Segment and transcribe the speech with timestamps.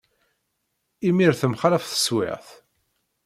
[1.07, 2.47] Imir temxalaf teswiεt.